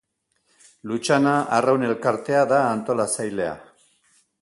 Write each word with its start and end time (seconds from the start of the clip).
Lutxana 0.91 1.35
Arraun 1.59 1.87
Elkartea 1.91 2.43
da 2.55 2.65
antolatzailea. 2.73 3.57